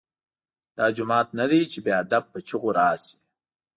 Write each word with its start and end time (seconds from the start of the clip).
دا 0.77 0.85
جومات 0.95 1.27
نه 1.39 1.45
دی 1.51 1.61
چې 1.71 1.79
بې 1.85 1.91
ادب 2.03 2.23
په 2.31 2.39
چیغو 2.47 2.69
راشې. 2.79 3.15